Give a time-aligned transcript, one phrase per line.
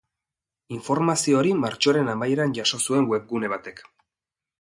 [0.77, 3.83] Informazio hori martxoaren amaieran jaso zuen webgune batek.